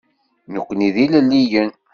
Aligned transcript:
Nekkni 0.53 0.89
d 0.95 0.97
ilelliyen. 1.03 1.71